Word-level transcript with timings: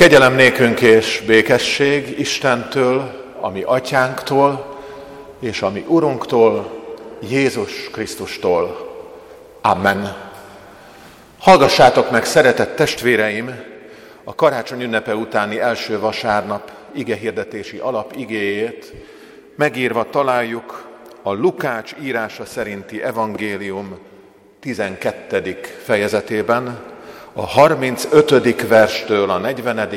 Kegyelem 0.00 0.34
nékünk 0.34 0.80
és 0.80 1.22
békesség 1.26 2.18
Istentől, 2.18 3.10
ami 3.40 3.62
atyánktól, 3.62 4.78
és 5.40 5.62
ami 5.62 5.84
Urunktól, 5.88 6.70
Jézus 7.28 7.90
Krisztustól. 7.92 8.88
Amen. 9.60 10.16
Hallgassátok 11.38 12.10
meg, 12.10 12.24
szeretett 12.24 12.76
testvéreim, 12.76 13.60
a 14.24 14.34
karácsony 14.34 14.82
ünnepe 14.82 15.14
utáni 15.14 15.58
első 15.58 15.98
vasárnap 15.98 16.72
igehirdetési 16.94 17.78
alap 17.78 18.12
igéjét 18.16 18.92
megírva 19.56 20.10
találjuk 20.10 20.88
a 21.22 21.32
Lukács 21.32 21.94
írása 22.02 22.44
szerinti 22.44 23.02
evangélium 23.02 23.98
12. 24.60 25.60
fejezetében, 25.84 26.89
a 27.32 27.46
35. 27.46 28.68
verstől 28.68 29.30
a 29.30 29.38
40 29.38 29.90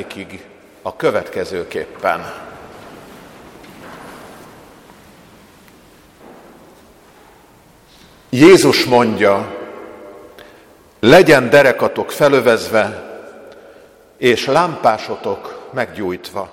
a 0.82 0.96
következőképpen. 0.96 2.32
Jézus 8.28 8.84
mondja, 8.84 9.54
legyen 11.00 11.50
derekatok 11.50 12.10
felövezve, 12.10 13.12
és 14.16 14.46
lámpásotok 14.46 15.68
meggyújtva. 15.72 16.50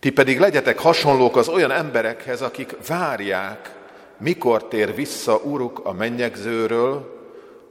Ti 0.00 0.10
pedig 0.10 0.40
legyetek 0.40 0.78
hasonlók 0.78 1.36
az 1.36 1.48
olyan 1.48 1.70
emberekhez, 1.70 2.42
akik 2.42 2.76
várják, 2.86 3.70
mikor 4.16 4.68
tér 4.68 4.94
vissza 4.94 5.36
Uruk 5.36 5.80
a 5.84 5.92
mennyegzőről, 5.92 7.17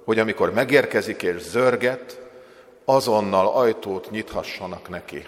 hogy 0.07 0.19
amikor 0.19 0.53
megérkezik 0.53 1.23
és 1.23 1.41
zörget, 1.41 2.19
azonnal 2.85 3.47
ajtót 3.47 4.11
nyithassanak 4.11 4.89
neki. 4.89 5.25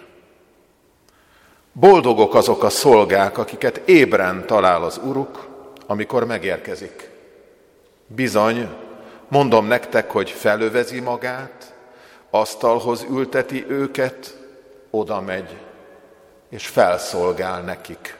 Boldogok 1.72 2.34
azok 2.34 2.62
a 2.62 2.68
szolgák, 2.68 3.38
akiket 3.38 3.76
ébren 3.76 4.46
talál 4.46 4.84
az 4.84 5.00
Uruk, 5.04 5.48
amikor 5.86 6.24
megérkezik. 6.24 7.10
Bizony, 8.06 8.68
mondom 9.28 9.66
nektek, 9.66 10.10
hogy 10.10 10.30
felövezi 10.30 11.00
magát, 11.00 11.74
asztalhoz 12.30 13.06
ülteti 13.10 13.64
őket, 13.68 14.38
oda 14.90 15.20
megy, 15.20 15.56
és 16.48 16.66
felszolgál 16.66 17.62
nekik. 17.62 18.19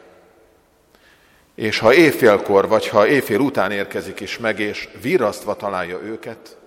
És 1.54 1.78
ha 1.78 1.94
éjfélkor, 1.94 2.68
vagy 2.68 2.88
ha 2.88 3.06
éjfél 3.06 3.40
után 3.40 3.70
érkezik 3.70 4.20
is 4.20 4.38
meg, 4.38 4.58
és 4.58 4.88
virasztva 5.00 5.56
találja 5.56 6.00
őket, 6.02 6.58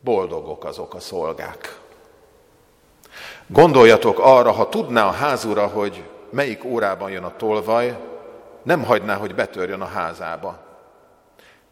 boldogok 0.00 0.64
azok 0.64 0.94
a 0.94 1.00
szolgák. 1.00 1.78
Gondoljatok 3.46 4.18
arra, 4.18 4.52
ha 4.52 4.68
tudná 4.68 5.06
a 5.06 5.10
házura, 5.10 5.66
hogy 5.66 6.02
melyik 6.30 6.64
órában 6.64 7.10
jön 7.10 7.24
a 7.24 7.36
tolvaj, 7.36 7.96
nem 8.62 8.84
hagyná, 8.84 9.14
hogy 9.14 9.34
betörjön 9.34 9.80
a 9.80 9.86
házába. 9.86 10.58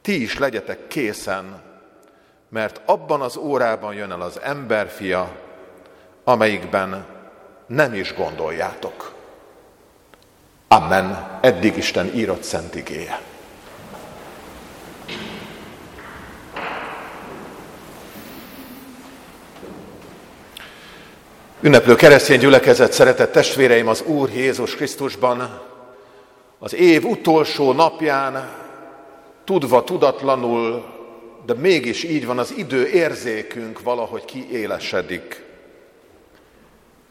Ti 0.00 0.22
is 0.22 0.38
legyetek 0.38 0.86
készen, 0.86 1.62
mert 2.48 2.80
abban 2.84 3.20
az 3.20 3.36
órában 3.36 3.94
jön 3.94 4.10
el 4.10 4.20
az 4.20 4.40
emberfia, 4.40 5.30
amelyikben 6.24 7.06
nem 7.66 7.94
is 7.94 8.14
gondoljátok. 8.14 9.13
Amen. 10.74 11.38
Eddig 11.40 11.76
Isten 11.76 12.14
írott 12.14 12.42
szent 12.42 12.74
igéje. 12.74 13.20
Ünneplő 21.60 21.94
keresztény 21.94 22.38
gyülekezet, 22.38 22.92
szeretett 22.92 23.32
testvéreim 23.32 23.88
az 23.88 24.02
Úr 24.02 24.30
Jézus 24.30 24.74
Krisztusban, 24.74 25.60
az 26.58 26.74
év 26.74 27.04
utolsó 27.04 27.72
napján, 27.72 28.48
tudva, 29.44 29.84
tudatlanul, 29.84 30.84
de 31.46 31.54
mégis 31.54 32.04
így 32.04 32.26
van, 32.26 32.38
az 32.38 32.54
idő 32.56 32.86
érzékünk 32.86 33.82
valahogy 33.82 34.24
kiélesedik. 34.24 35.44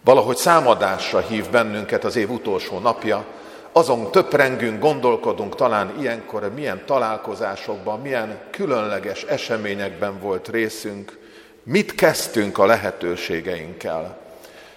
Valahogy 0.03 0.37
számadásra 0.37 1.19
hív 1.19 1.49
bennünket 1.49 2.03
az 2.03 2.15
év 2.15 2.31
utolsó 2.31 2.79
napja, 2.79 3.25
azon 3.73 4.11
töprengünk, 4.11 4.79
gondolkodunk 4.79 5.55
talán 5.55 5.93
ilyenkor, 5.99 6.51
milyen 6.55 6.85
találkozásokban, 6.85 7.99
milyen 7.99 8.39
különleges 8.51 9.23
eseményekben 9.23 10.19
volt 10.19 10.47
részünk, 10.47 11.19
mit 11.63 11.95
kezdtünk 11.95 12.57
a 12.57 12.65
lehetőségeinkkel 12.65 14.17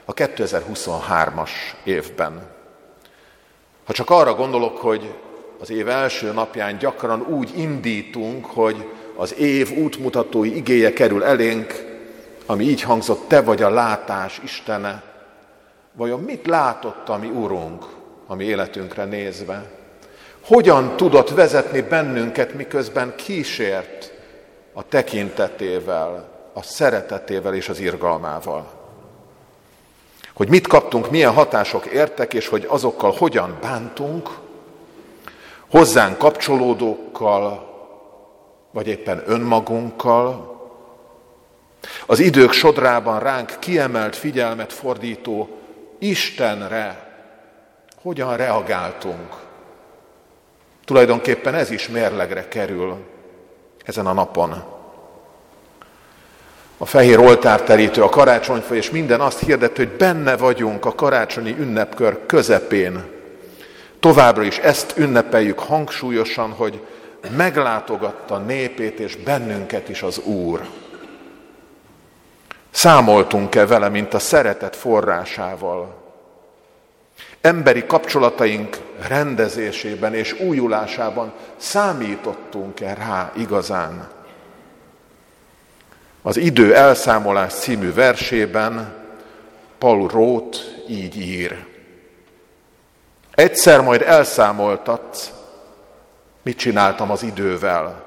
a 0.05 0.15
2023-as 0.15 1.51
évben. 1.85 2.55
Ha 3.85 3.93
csak 3.93 4.11
arra 4.11 4.35
gondolok, 4.35 4.79
hogy 4.79 5.15
az 5.61 5.71
év 5.71 5.89
első 5.89 6.33
napján 6.33 6.79
gyakran 6.79 7.21
úgy 7.21 7.59
indítunk, 7.59 8.47
hogy 8.47 8.91
az 9.17 9.35
év 9.35 9.71
útmutatói 9.71 10.57
igéje 10.57 10.93
kerül 10.93 11.25
elénk, 11.25 11.95
ami 12.47 12.65
így 12.65 12.83
hangzott, 12.83 13.29
te 13.29 13.41
vagy 13.41 13.63
a 13.63 13.71
látás 13.71 14.41
Istene. 14.45 15.03
Vajon 15.93 16.21
mit 16.21 16.47
látott 16.47 17.09
a 17.09 17.17
mi 17.17 17.29
Urunk 17.29 17.85
a 18.27 18.35
mi 18.35 18.45
életünkre 18.45 19.05
nézve? 19.05 19.71
Hogyan 20.41 20.97
tudott 20.97 21.31
vezetni 21.31 21.81
bennünket, 21.81 22.55
miközben 22.55 23.15
kísért 23.17 24.13
a 24.73 24.89
tekintetével, 24.89 26.29
a 26.53 26.63
szeretetével 26.63 27.55
és 27.55 27.69
az 27.69 27.79
irgalmával? 27.81 28.67
Hogy 30.35 30.49
mit 30.49 30.67
kaptunk, 30.67 31.11
milyen 31.11 31.33
hatások 31.33 31.87
értek, 31.87 32.35
és 32.35 32.49
hogy 32.49 32.67
azokkal 32.69 33.11
hogyan 33.11 33.59
bántunk, 33.61 34.31
hozzánk 35.71 36.19
kapcsolódókkal, 36.19 37.75
vagy 38.71 38.87
éppen 38.87 39.23
önmagunkkal, 39.27 40.55
az 42.07 42.19
idők 42.19 42.53
sodrában 42.53 43.21
ránk 43.21 43.57
kiemelt 43.59 44.17
figyelmet 44.17 44.73
fordító 44.73 45.49
Istenre 45.99 47.06
hogyan 48.07 48.37
reagáltunk. 48.37 49.35
Tulajdonképpen 50.85 51.55
ez 51.55 51.71
is 51.71 51.89
mérlegre 51.89 52.49
kerül 52.49 52.97
ezen 53.85 54.07
a 54.07 54.13
napon. 54.13 54.65
A 56.79 56.87
fehér 56.87 57.19
oltárterítő, 57.19 58.03
a 58.03 58.09
karácsonyfa 58.09 58.75
és 58.75 58.91
minden 58.91 59.21
azt 59.21 59.39
hirdet, 59.39 59.77
hogy 59.77 59.89
benne 59.89 60.37
vagyunk 60.37 60.85
a 60.85 60.95
karácsonyi 60.95 61.57
ünnepkör 61.59 62.27
közepén. 62.27 63.05
Továbbra 64.01 64.43
is 64.43 64.59
ezt 64.59 64.99
ünnepeljük 64.99 65.59
hangsúlyosan, 65.59 66.51
hogy 66.51 66.87
meglátogatta 67.37 68.39
népét 68.39 68.99
és 68.99 69.17
bennünket 69.17 69.89
is 69.89 70.03
az 70.03 70.19
Úr. 70.19 70.69
Számoltunk-e 72.71 73.67
vele, 73.67 73.89
mint 73.89 74.15
a 74.15 74.19
szeretet 74.19 74.77
forrásával? 74.77 76.06
Emberi 77.47 77.87
kapcsolataink 77.87 78.79
rendezésében 79.09 80.15
és 80.15 80.41
újulásában 80.41 81.33
számítottunk-e 81.57 82.95
rá 82.95 83.33
igazán? 83.37 84.09
Az 86.23 86.37
Idő 86.37 86.75
elszámolás 86.75 87.53
című 87.53 87.93
versében 87.93 88.95
Paul 89.79 90.09
Roth 90.09 90.59
így 90.89 91.17
ír. 91.17 91.65
Egyszer 93.31 93.81
majd 93.81 94.03
elszámoltatsz, 94.03 95.33
mit 96.43 96.59
csináltam 96.59 97.11
az 97.11 97.23
idővel. 97.23 98.05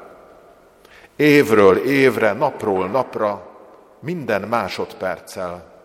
Évről 1.15 1.77
évre, 1.77 2.33
napról 2.33 2.87
napra, 2.87 3.49
minden 3.99 4.41
másodperccel. 4.41 5.78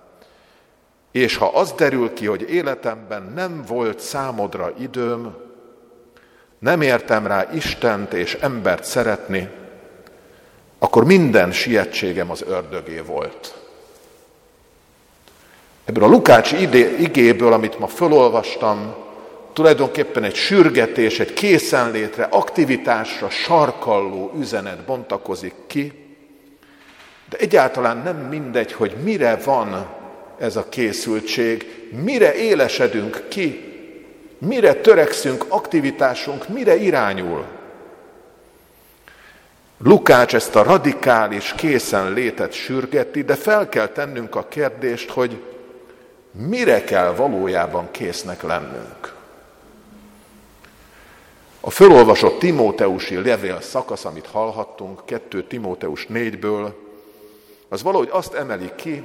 És 1.14 1.36
ha 1.36 1.46
az 1.46 1.72
derül 1.72 2.12
ki, 2.12 2.26
hogy 2.26 2.50
életemben 2.50 3.32
nem 3.34 3.64
volt 3.66 4.00
számodra 4.00 4.72
időm, 4.78 5.34
nem 6.58 6.80
értem 6.80 7.26
rá 7.26 7.48
Istent 7.52 8.12
és 8.12 8.34
embert 8.34 8.84
szeretni, 8.84 9.48
akkor 10.78 11.04
minden 11.04 11.52
sietségem 11.52 12.30
az 12.30 12.44
ördögé 12.48 12.98
volt. 12.98 13.54
Ebből 15.84 16.04
a 16.04 16.06
Lukácsi 16.06 16.56
igéből, 17.02 17.52
amit 17.52 17.78
ma 17.78 17.86
fölolvastam, 17.86 18.94
tulajdonképpen 19.52 20.24
egy 20.24 20.34
sürgetés, 20.34 21.20
egy 21.20 21.32
készenlétre, 21.32 22.24
aktivitásra 22.30 23.30
sarkalló 23.30 24.32
üzenet 24.38 24.84
bontakozik 24.84 25.54
ki, 25.66 26.16
de 27.28 27.36
egyáltalán 27.36 27.96
nem 27.96 28.16
mindegy, 28.16 28.72
hogy 28.72 28.96
mire 29.02 29.36
van 29.36 30.02
ez 30.44 30.56
a 30.56 30.68
készültség, 30.68 31.88
mire 32.02 32.34
élesedünk 32.34 33.24
ki, 33.28 33.72
mire 34.38 34.74
törekszünk, 34.74 35.44
aktivitásunk, 35.48 36.48
mire 36.48 36.76
irányul. 36.76 37.44
Lukács 39.78 40.34
ezt 40.34 40.56
a 40.56 40.62
radikális 40.62 41.52
készenlétet 41.56 42.52
sürgeti, 42.52 43.22
de 43.22 43.34
fel 43.34 43.68
kell 43.68 43.88
tennünk 43.88 44.34
a 44.34 44.48
kérdést, 44.48 45.10
hogy 45.10 45.42
mire 46.30 46.84
kell 46.84 47.14
valójában 47.14 47.90
késznek 47.90 48.42
lennünk. 48.42 49.14
A 51.60 51.70
fölolvasott 51.70 52.38
Timóteusi 52.38 53.22
levél 53.22 53.60
szakasz, 53.60 54.04
amit 54.04 54.26
hallhattunk, 54.26 55.06
2 55.06 55.42
Timóteus 55.42 56.06
4-ből, 56.12 56.72
az 57.68 57.82
valahogy 57.82 58.08
azt 58.10 58.34
emeli 58.34 58.70
ki, 58.76 59.02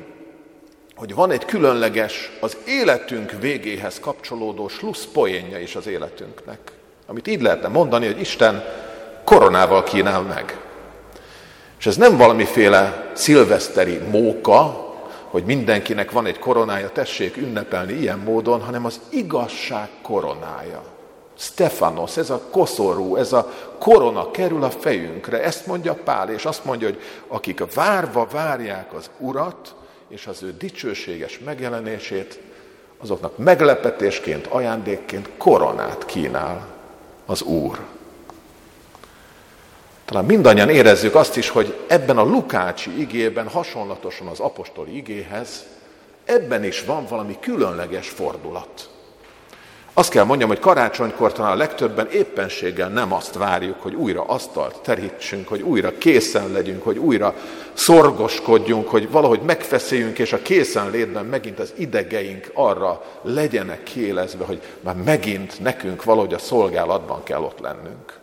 hogy 0.99 1.13
van 1.13 1.31
egy 1.31 1.45
különleges, 1.45 2.31
az 2.39 2.57
életünk 2.65 3.31
végéhez 3.39 3.99
kapcsolódó 3.99 4.67
slusz 4.67 5.05
poénja 5.05 5.59
is 5.59 5.75
az 5.75 5.87
életünknek. 5.87 6.59
Amit 7.07 7.27
így 7.27 7.41
lehetne 7.41 7.67
mondani, 7.67 8.05
hogy 8.05 8.19
Isten 8.19 8.63
koronával 9.23 9.83
kínál 9.83 10.21
meg. 10.21 10.59
És 11.79 11.85
ez 11.85 11.95
nem 11.95 12.17
valamiféle 12.17 13.11
szilveszteri 13.13 13.97
móka, 14.11 14.87
hogy 15.29 15.43
mindenkinek 15.43 16.11
van 16.11 16.25
egy 16.25 16.39
koronája, 16.39 16.89
tessék 16.89 17.37
ünnepelni 17.37 17.93
ilyen 17.93 18.19
módon, 18.19 18.61
hanem 18.61 18.85
az 18.85 18.99
igazság 19.09 19.89
koronája. 20.01 20.83
Stefanos, 21.37 22.17
ez 22.17 22.29
a 22.29 22.41
koszorú, 22.51 23.15
ez 23.15 23.33
a 23.33 23.53
korona 23.77 24.31
kerül 24.31 24.63
a 24.63 24.69
fejünkre, 24.69 25.43
ezt 25.43 25.65
mondja 25.65 25.93
Pál, 25.93 26.29
és 26.29 26.45
azt 26.45 26.65
mondja, 26.65 26.87
hogy 26.87 27.01
akik 27.27 27.73
várva 27.73 28.27
várják 28.31 28.93
az 28.93 29.09
Urat, 29.17 29.73
és 30.09 30.27
az 30.27 30.43
ő 30.43 30.55
dicsőséges 30.57 31.39
megjelenését, 31.39 32.39
azoknak 32.97 33.37
meglepetésként, 33.37 34.47
ajándékként 34.47 35.29
koronát 35.37 36.05
kínál 36.05 36.67
az 37.25 37.41
Úr. 37.41 37.79
Talán 40.05 40.25
mindannyian 40.25 40.69
érezzük 40.69 41.15
azt 41.15 41.37
is, 41.37 41.49
hogy 41.49 41.75
ebben 41.87 42.17
a 42.17 42.23
Lukácsi 42.23 42.99
igében, 42.99 43.47
hasonlatosan 43.47 44.27
az 44.27 44.39
apostoli 44.39 44.95
igéhez, 44.95 45.65
ebben 46.25 46.63
is 46.63 46.83
van 46.83 47.05
valami 47.05 47.37
különleges 47.39 48.09
fordulat. 48.09 48.89
Azt 49.99 50.09
kell 50.11 50.23
mondjam, 50.23 50.49
hogy 50.49 50.59
karácsonykor 50.59 51.31
talán 51.31 51.51
a 51.51 51.55
legtöbben 51.55 52.07
éppenséggel 52.11 52.89
nem 52.89 53.13
azt 53.13 53.35
várjuk, 53.35 53.81
hogy 53.81 53.93
újra 53.93 54.23
asztalt 54.23 54.81
terítsünk, 54.81 55.47
hogy 55.47 55.61
újra 55.61 55.97
készen 55.97 56.51
legyünk, 56.51 56.83
hogy 56.83 56.97
újra 56.97 57.35
szorgoskodjunk, 57.73 58.87
hogy 58.87 59.11
valahogy 59.11 59.41
megfeszéljünk, 59.41 60.19
és 60.19 60.33
a 60.33 60.41
készenlétben 60.41 61.25
megint 61.25 61.59
az 61.59 61.73
idegeink 61.75 62.51
arra 62.53 63.05
legyenek 63.21 63.83
kélezve, 63.83 64.45
hogy 64.45 64.61
már 64.79 64.95
megint 64.95 65.59
nekünk 65.59 66.03
valahogy 66.03 66.33
a 66.33 66.39
szolgálatban 66.39 67.23
kell 67.23 67.41
ott 67.41 67.59
lennünk. 67.59 68.19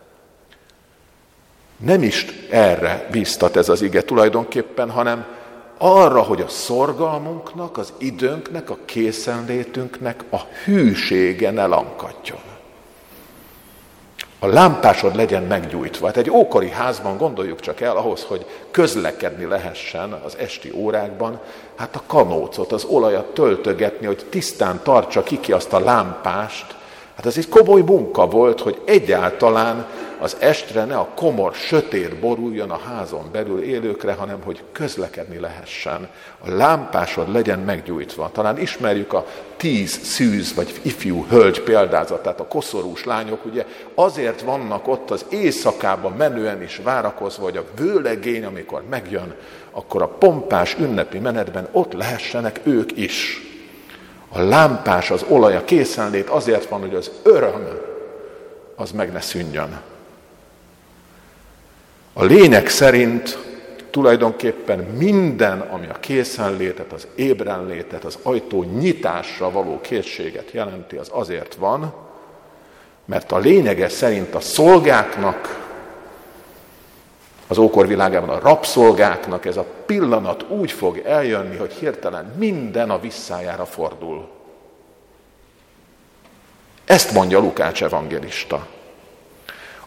Nem 1.76 2.02
is 2.02 2.26
erre 2.50 3.08
bíztat 3.10 3.56
ez 3.56 3.68
az 3.68 3.82
ige 3.82 4.02
tulajdonképpen, 4.02 4.90
hanem 4.90 5.35
arra, 5.78 6.22
hogy 6.22 6.40
a 6.40 6.48
szorgalmunknak, 6.48 7.78
az 7.78 7.92
időnknek, 7.98 8.70
a 8.70 8.78
készenlétünknek 8.84 10.24
a 10.30 10.36
hűsége 10.64 11.50
ne 11.50 11.66
lankadjon. 11.66 12.40
A 14.38 14.46
lámpásod 14.46 15.16
legyen 15.16 15.42
meggyújtva. 15.42 16.06
Hát 16.06 16.16
egy 16.16 16.30
ókori 16.30 16.70
házban 16.70 17.16
gondoljuk 17.16 17.60
csak 17.60 17.80
el 17.80 17.96
ahhoz, 17.96 18.22
hogy 18.22 18.46
közlekedni 18.70 19.44
lehessen 19.44 20.12
az 20.12 20.36
esti 20.36 20.72
órákban, 20.74 21.40
hát 21.76 21.96
a 21.96 22.02
kanócot, 22.06 22.72
az 22.72 22.84
olajat 22.84 23.34
töltögetni, 23.34 24.06
hogy 24.06 24.26
tisztán 24.30 24.80
tartsa 24.82 25.22
ki 25.22 25.40
ki 25.40 25.52
azt 25.52 25.72
a 25.72 25.80
lámpást, 25.80 26.76
Hát 27.16 27.26
ez 27.26 27.36
egy 27.36 27.48
komoly 27.48 27.80
munka 27.80 28.26
volt, 28.26 28.60
hogy 28.60 28.80
egyáltalán 28.84 29.86
az 30.18 30.36
estre 30.38 30.84
ne 30.84 30.96
a 30.96 31.08
komor 31.14 31.54
sötét 31.54 32.20
boruljon 32.20 32.70
a 32.70 32.78
házon 32.78 33.28
belül 33.32 33.62
élőkre, 33.62 34.12
hanem 34.12 34.42
hogy 34.44 34.62
közlekedni 34.72 35.38
lehessen. 35.38 36.08
A 36.38 36.50
lámpásod 36.50 37.32
legyen 37.32 37.58
meggyújtva. 37.58 38.30
Talán 38.32 38.58
ismerjük 38.58 39.12
a 39.12 39.26
tíz 39.56 40.00
szűz 40.02 40.54
vagy 40.54 40.80
ifjú 40.82 41.26
hölgy 41.28 41.60
példázatát, 41.60 42.40
a 42.40 42.46
koszorús 42.46 43.04
lányok, 43.04 43.44
ugye 43.44 43.66
azért 43.94 44.40
vannak 44.40 44.88
ott 44.88 45.10
az 45.10 45.24
éjszakában 45.28 46.12
menően 46.12 46.62
is 46.62 46.80
várakozva, 46.84 47.44
hogy 47.44 47.56
a 47.56 47.64
vőlegény, 47.76 48.44
amikor 48.44 48.82
megjön, 48.90 49.34
akkor 49.70 50.02
a 50.02 50.08
pompás 50.08 50.76
ünnepi 50.78 51.18
menetben 51.18 51.68
ott 51.72 51.92
lehessenek 51.92 52.60
ők 52.62 52.96
is. 52.96 53.40
A 54.36 54.42
lámpás, 54.42 55.10
az 55.10 55.24
olaj, 55.28 55.56
a 55.56 55.64
készenlét 55.64 56.28
azért 56.28 56.68
van, 56.68 56.80
hogy 56.80 56.94
az 56.94 57.10
öröm 57.22 57.68
az 58.74 58.90
meg 58.90 59.12
ne 59.12 59.20
szűnjön. 59.20 59.80
A 62.12 62.24
lényeg 62.24 62.68
szerint 62.68 63.38
tulajdonképpen 63.90 64.78
minden, 64.78 65.60
ami 65.60 65.86
a 65.86 66.00
készenlétet, 66.00 66.92
az 66.92 67.06
ébrenlétet, 67.14 68.04
az 68.04 68.18
ajtó 68.22 68.62
nyitásra 68.62 69.50
való 69.50 69.80
készséget 69.80 70.50
jelenti, 70.50 70.96
az 70.96 71.08
azért 71.12 71.54
van, 71.54 71.94
mert 73.04 73.32
a 73.32 73.38
lényege 73.38 73.88
szerint 73.88 74.34
a 74.34 74.40
szolgáknak, 74.40 75.65
az 77.46 77.58
ókor 77.58 77.86
világában 77.86 78.28
a 78.28 78.38
rabszolgáknak 78.38 79.44
ez 79.44 79.56
a 79.56 79.66
pillanat 79.86 80.44
úgy 80.48 80.72
fog 80.72 80.98
eljönni, 80.98 81.56
hogy 81.56 81.72
hirtelen 81.72 82.32
minden 82.36 82.90
a 82.90 83.00
visszájára 83.00 83.64
fordul. 83.64 84.28
Ezt 86.84 87.12
mondja 87.12 87.38
Lukács 87.38 87.82
evangélista. 87.82 88.66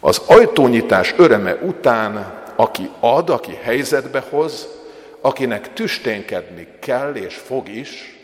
Az 0.00 0.22
ajtónyitás 0.26 1.14
öröme 1.16 1.54
után, 1.54 2.38
aki 2.56 2.90
ad, 3.00 3.30
aki 3.30 3.58
helyzetbe 3.62 4.24
hoz, 4.30 4.68
akinek 5.20 5.72
tüsténkedni 5.72 6.68
kell 6.80 7.14
és 7.14 7.34
fog 7.34 7.68
is, 7.68 8.18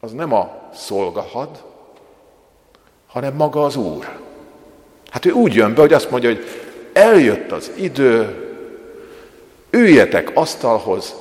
az 0.00 0.12
nem 0.12 0.32
a 0.32 0.68
szolgahad, 0.74 1.64
hanem 3.06 3.34
maga 3.34 3.64
az 3.64 3.76
Úr. 3.76 4.08
Hát 5.10 5.24
ő 5.24 5.30
úgy 5.30 5.54
jön 5.54 5.74
be, 5.74 5.80
hogy 5.80 5.92
azt 5.92 6.10
mondja, 6.10 6.28
hogy 6.28 6.63
eljött 6.94 7.52
az 7.52 7.70
idő, 7.74 8.44
üljetek 9.70 10.30
asztalhoz, 10.34 11.14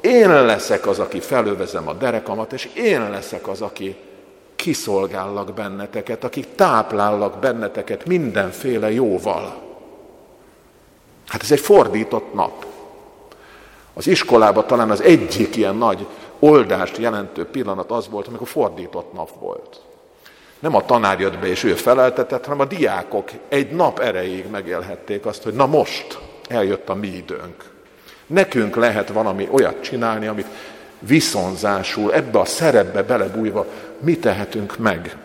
én 0.00 0.28
leszek 0.28 0.86
az, 0.86 0.98
aki 0.98 1.20
felövezem 1.20 1.88
a 1.88 1.92
derekamat, 1.92 2.52
és 2.52 2.68
én 2.74 3.10
leszek 3.10 3.48
az, 3.48 3.60
aki 3.60 3.96
kiszolgállak 4.56 5.54
benneteket, 5.54 6.24
aki 6.24 6.44
táplállak 6.54 7.38
benneteket 7.38 8.06
mindenféle 8.06 8.92
jóval. 8.92 9.62
Hát 11.26 11.42
ez 11.42 11.52
egy 11.52 11.60
fordított 11.60 12.34
nap. 12.34 12.66
Az 13.94 14.06
iskolában 14.06 14.66
talán 14.66 14.90
az 14.90 15.00
egyik 15.00 15.56
ilyen 15.56 15.76
nagy 15.76 16.06
oldást 16.38 16.96
jelentő 16.96 17.44
pillanat 17.44 17.90
az 17.90 18.08
volt, 18.08 18.26
amikor 18.26 18.48
fordított 18.48 19.12
nap 19.12 19.30
volt. 19.40 19.80
Nem 20.58 20.74
a 20.74 20.84
tanár 20.84 21.20
jött 21.20 21.38
be 21.38 21.46
és 21.46 21.64
ő 21.64 21.74
feleltetett, 21.74 22.44
hanem 22.44 22.60
a 22.60 22.64
diákok 22.64 23.30
egy 23.48 23.70
nap 23.70 23.98
erejéig 23.98 24.46
megélhették 24.50 25.26
azt, 25.26 25.42
hogy 25.42 25.54
na 25.54 25.66
most 25.66 26.18
eljött 26.48 26.88
a 26.88 26.94
mi 26.94 27.06
időnk. 27.06 27.64
Nekünk 28.26 28.76
lehet 28.76 29.08
valami 29.08 29.48
olyat 29.50 29.80
csinálni, 29.80 30.26
amit 30.26 30.46
viszonzásul, 30.98 32.14
ebbe 32.14 32.38
a 32.38 32.44
szerepbe 32.44 33.02
belebújva 33.02 33.66
mi 33.98 34.18
tehetünk 34.18 34.78
meg. 34.78 35.16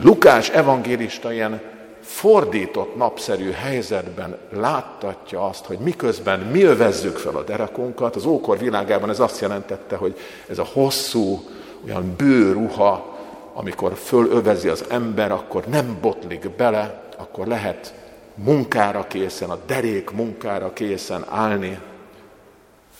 Lukás 0.00 0.48
evangélista 0.48 1.32
ilyen 1.32 1.60
fordított 2.00 2.96
napszerű 2.96 3.50
helyzetben 3.50 4.36
láttatja 4.50 5.46
azt, 5.46 5.64
hogy 5.64 5.78
miközben 5.78 6.40
mi 6.40 6.62
övezzük 6.62 7.16
fel 7.16 7.36
a 7.36 7.44
derekunkat, 7.44 8.16
az 8.16 8.24
ókor 8.24 8.58
világában 8.58 9.10
ez 9.10 9.20
azt 9.20 9.40
jelentette, 9.40 9.96
hogy 9.96 10.18
ez 10.48 10.58
a 10.58 10.68
hosszú, 10.72 11.44
olyan 11.86 12.14
bőruha, 12.16 13.13
amikor 13.54 13.94
fölövezi 13.94 14.68
az 14.68 14.84
ember, 14.88 15.32
akkor 15.32 15.64
nem 15.64 15.98
botlik 16.00 16.50
bele, 16.50 17.02
akkor 17.16 17.46
lehet 17.46 17.94
munkára 18.34 19.06
készen, 19.06 19.50
a 19.50 19.58
derék 19.66 20.10
munkára 20.10 20.72
készen 20.72 21.24
állni. 21.28 21.78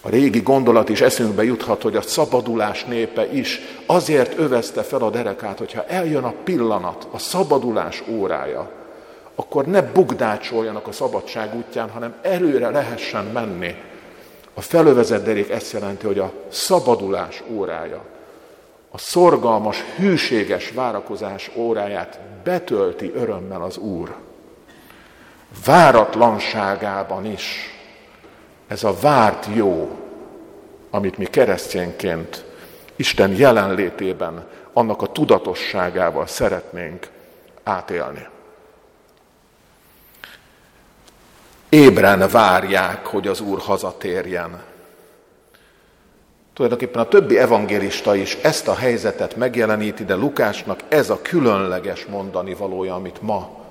A 0.03 0.09
régi 0.09 0.41
gondolat 0.41 0.89
is 0.89 1.01
eszünkbe 1.01 1.45
juthat, 1.45 1.83
hogy 1.83 1.97
a 1.97 2.03
szabadulás 2.03 2.85
népe 2.85 3.33
is 3.33 3.61
azért 3.87 4.39
övezte 4.39 4.83
fel 4.83 5.01
a 5.01 5.11
derekát, 5.11 5.59
hogyha 5.59 5.85
eljön 5.87 6.25
a 6.25 6.35
pillanat, 6.45 7.07
a 7.11 7.19
szabadulás 7.19 8.03
órája, 8.09 8.71
akkor 9.35 9.65
ne 9.65 9.83
bugdácsoljanak 9.83 10.87
a 10.87 10.93
szabadság 10.93 11.55
útján, 11.55 11.91
hanem 11.91 12.15
előre 12.23 12.71
lehessen 12.71 13.25
menni. 13.25 13.75
A 14.55 14.61
felövezett 14.61 15.25
derék 15.25 15.51
ezt 15.51 15.73
jelenti, 15.73 16.07
hogy 16.07 16.19
a 16.19 16.33
szabadulás 16.49 17.43
órája 17.51 18.03
a 18.95 18.99
szorgalmas, 18.99 19.85
hűséges 19.97 20.71
várakozás 20.71 21.51
óráját 21.55 22.21
betölti 22.45 23.13
örömmel 23.15 23.63
az 23.63 23.77
Úr. 23.77 24.17
Váratlanságában 25.65 27.27
is 27.27 27.75
ez 28.67 28.85
a 28.85 28.95
várt 29.01 29.47
jó, 29.55 29.99
amit 30.91 31.19
mi 31.19 31.25
keresztényként 31.25 32.45
Isten 32.97 33.37
jelenlétében, 33.37 34.47
annak 34.73 35.03
a 35.03 35.13
tudatosságával 35.13 36.27
szeretnénk 36.27 37.09
átélni. 37.63 38.27
Ébren 41.69 42.29
várják, 42.29 43.07
hogy 43.07 43.29
az 43.29 43.41
Úr 43.41 43.59
hazatérjen. 43.59 44.74
Tulajdonképpen 46.55 47.03
a 47.03 47.09
többi 47.09 47.39
evangélista 47.39 48.15
is 48.15 48.35
ezt 48.35 48.69
a 48.69 48.75
helyzetet 48.75 49.37
megjeleníti, 49.37 50.05
de 50.05 50.15
Lukásnak 50.15 50.81
ez 50.89 51.11
a 51.11 51.23
különleges 51.23 52.07
mondani 52.07 52.55
valója, 52.55 52.95
amit 52.95 53.23
ma 53.23 53.63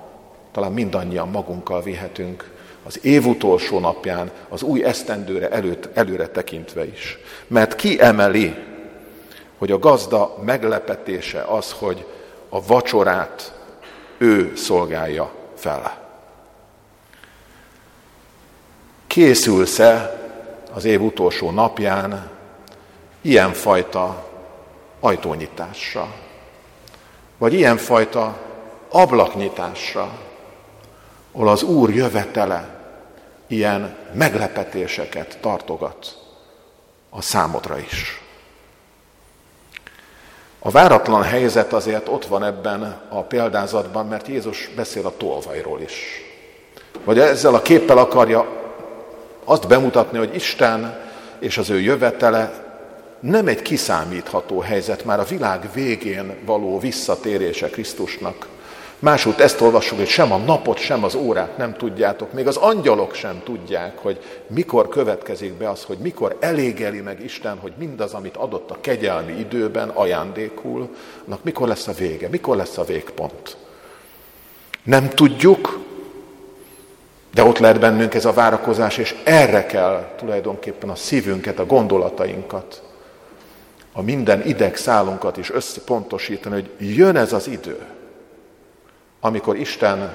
talán 0.52 0.72
mindannyian 0.72 1.30
magunkkal 1.30 1.82
vihetünk 1.82 2.52
az 2.86 3.06
év 3.06 3.26
utolsó 3.26 3.80
napján, 3.80 4.32
az 4.50 4.62
új 4.62 4.84
esztendőre 4.84 5.50
előtt, 5.50 5.98
előre 5.98 6.28
tekintve 6.28 6.86
is. 6.86 7.18
Mert 7.48 7.76
ki 7.76 8.02
emeli, 8.02 8.56
hogy 9.58 9.72
a 9.72 9.80
gazda 9.80 10.38
meglepetése 10.46 11.42
az, 11.42 11.72
hogy 11.72 12.06
a 12.50 12.66
vacsorát 12.66 13.54
ő 14.18 14.52
szolgálja 14.56 15.32
fel. 15.56 16.02
Készülsz-e 19.08 20.22
az 20.74 20.86
év 20.86 21.02
utolsó 21.02 21.52
napján 21.52 22.33
ilyenfajta 23.24 24.30
ajtónyitásra, 25.00 26.08
vagy 27.38 27.54
ilyenfajta 27.54 28.38
ablaknyitásra, 28.90 30.12
ahol 31.32 31.48
az 31.48 31.64
Úr 31.64 31.90
jövetele 31.90 32.82
ilyen 33.48 33.98
meglepetéseket 34.14 35.38
tartogat 35.42 36.18
a 37.10 37.22
számodra 37.22 37.80
is. 37.80 38.22
A 40.60 40.72
váratlan 40.72 41.24
helyzet 41.24 41.74
azért 41.74 42.08
ott 42.08 42.26
van 42.26 42.44
ebben 42.44 43.02
a 43.10 43.22
példázatban, 43.22 44.08
mert 44.08 44.28
Jézus 44.28 44.70
beszél 44.76 45.06
a 45.06 45.18
tolvajról 45.18 45.82
is. 45.82 46.22
Vagy 47.04 47.20
ezzel 47.20 47.54
a 47.54 47.62
képpel 47.62 47.98
akarja 47.98 48.46
azt 49.44 49.68
bemutatni, 49.68 50.18
hogy 50.18 50.36
Isten 50.36 51.00
és 51.40 51.58
az 51.58 51.70
ő 51.70 51.80
jövetele 51.80 52.63
nem 53.24 53.48
egy 53.48 53.62
kiszámítható 53.62 54.60
helyzet, 54.60 55.06
már 55.06 55.20
a 55.20 55.24
világ 55.24 55.70
végén 55.74 56.36
való 56.46 56.80
visszatérése 56.80 57.70
Krisztusnak. 57.70 58.48
Másút 59.00 59.40
ezt 59.40 59.62
olvassuk, 59.62 59.98
hogy 59.98 60.08
sem 60.08 60.32
a 60.32 60.38
napot, 60.38 60.78
sem 60.78 61.04
az 61.04 61.16
órát 61.16 61.58
nem 61.58 61.74
tudjátok, 61.74 62.34
még 62.34 62.48
az 62.48 62.58
angyalok 62.58 63.14
sem 63.14 63.42
tudják, 63.44 63.98
hogy 63.98 64.20
mikor 64.48 64.90
következik 64.90 65.54
be 65.54 65.70
az, 65.70 65.84
hogy 65.84 65.98
mikor 65.98 66.38
elégeli 66.40 67.00
meg 67.00 67.24
Isten, 67.24 67.58
hogy 67.58 67.74
mindaz, 67.78 68.14
amit 68.14 68.38
adott 68.38 68.72
a 68.72 68.78
kegyelmi 68.82 69.34
időben 69.40 69.90
ajándékul, 69.90 70.96
annak 71.26 71.44
mikor 71.44 71.68
lesz 71.68 71.88
a 71.88 71.94
vége, 71.94 72.28
mikor 72.30 72.56
lesz 72.56 72.78
a 72.78 72.84
végpont. 72.84 73.58
Nem 74.84 75.10
tudjuk, 75.10 75.80
de 77.34 77.44
ott 77.44 77.58
lehet 77.58 77.80
bennünk 77.80 78.14
ez 78.14 78.26
a 78.26 78.34
várakozás, 78.34 78.98
és 78.98 79.16
erre 79.24 79.66
kell 79.66 80.14
tulajdonképpen 80.18 80.90
a 80.90 80.96
szívünket, 80.96 81.60
a 81.60 81.66
gondolatainkat, 81.66 82.82
a 83.94 84.02
minden 84.02 84.46
idegszálunkat 84.46 85.38
is 85.38 85.52
összpontosítani, 85.52 86.54
hogy 86.56 86.96
jön 86.96 87.16
ez 87.16 87.34
az 87.34 87.48
idő, 87.48 87.80
amikor 89.20 89.58
Isten 89.58 90.14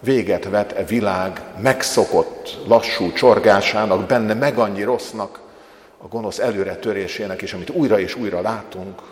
véget 0.00 0.48
vet 0.48 0.72
e 0.72 0.84
világ 0.84 1.40
megszokott 1.60 2.58
lassú 2.66 3.12
csorgásának, 3.12 4.06
benne 4.06 4.34
meg 4.34 4.58
annyi 4.58 4.82
rossznak, 4.82 5.40
a 5.98 6.08
gonosz 6.08 6.38
előre 6.38 6.76
törésének 6.76 7.42
is, 7.42 7.52
amit 7.52 7.70
újra 7.70 7.98
és 7.98 8.14
újra 8.14 8.40
látunk, 8.40 9.02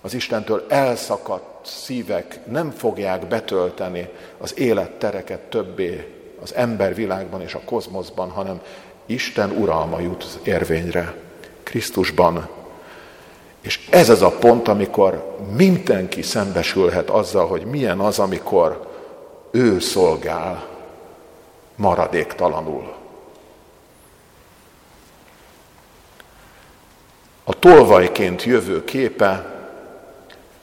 az 0.00 0.14
Istentől 0.14 0.66
elszakadt 0.68 1.66
szívek 1.66 2.38
nem 2.50 2.70
fogják 2.70 3.26
betölteni 3.26 4.08
az 4.38 4.58
élettereket 4.58 5.40
többé 5.40 6.14
az 6.42 6.54
embervilágban 6.54 7.42
és 7.42 7.54
a 7.54 7.60
kozmoszban, 7.64 8.30
hanem 8.30 8.60
Isten 9.06 9.50
uralma 9.50 10.00
jut 10.00 10.38
érvényre 10.42 11.14
Krisztusban. 11.62 12.48
És 13.60 13.88
ez 13.90 14.08
az 14.08 14.22
a 14.22 14.30
pont, 14.30 14.68
amikor 14.68 15.36
mindenki 15.56 16.22
szembesülhet 16.22 17.10
azzal, 17.10 17.46
hogy 17.46 17.64
milyen 17.64 17.98
az, 17.98 18.18
amikor 18.18 18.86
ő 19.50 19.78
szolgál 19.78 20.66
maradéktalanul. 21.76 22.94
A 27.44 27.58
tolvajként 27.58 28.42
jövő 28.42 28.84
képe 28.84 29.56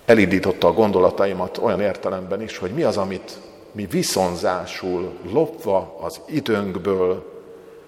elindította 0.06 0.68
a 0.68 0.74
gondolataimat 0.74 1.58
olyan 1.58 1.82
értelemben 1.82 2.42
is, 2.42 2.58
hogy 2.58 2.72
mi 2.72 2.84
az, 2.84 2.98
amit 2.98 3.40
mi 3.72 3.86
viszonzásul 3.86 5.18
lopva 5.32 5.98
az 6.02 6.22
időnkből, 6.26 7.34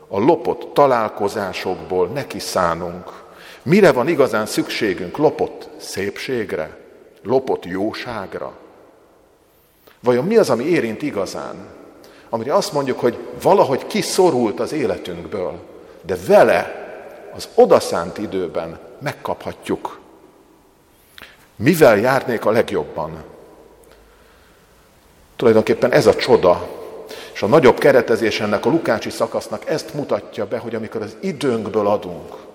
a 0.07 0.19
lopott 0.19 0.73
találkozásokból 0.73 2.07
neki 2.07 2.39
szánunk. 2.39 3.25
Mire 3.67 3.91
van 3.91 4.07
igazán 4.07 4.45
szükségünk? 4.45 5.17
Lopott 5.17 5.69
szépségre? 5.77 6.77
Lopott 7.23 7.65
jóságra? 7.65 8.53
Vajon 9.99 10.25
mi 10.25 10.37
az, 10.37 10.49
ami 10.49 10.63
érint 10.63 11.01
igazán? 11.01 11.55
Amire 12.29 12.53
azt 12.53 12.73
mondjuk, 12.73 12.99
hogy 12.99 13.17
valahogy 13.41 13.87
kiszorult 13.87 14.59
az 14.59 14.71
életünkből, 14.71 15.59
de 16.01 16.15
vele 16.27 16.87
az 17.35 17.47
odaszánt 17.55 18.17
időben 18.17 18.79
megkaphatjuk. 18.99 19.99
Mivel 21.55 21.97
járnék 21.97 22.45
a 22.45 22.51
legjobban? 22.51 23.23
Tulajdonképpen 25.35 25.91
ez 25.91 26.05
a 26.05 26.15
csoda, 26.15 26.67
és 27.33 27.41
a 27.41 27.47
nagyobb 27.47 27.77
keretezés 27.77 28.39
ennek 28.39 28.65
a 28.65 28.69
Lukácsi 28.69 29.09
szakasznak 29.09 29.69
ezt 29.69 29.93
mutatja 29.93 30.47
be, 30.47 30.57
hogy 30.57 30.75
amikor 30.75 31.01
az 31.01 31.15
időnkből 31.19 31.87
adunk, 31.87 32.46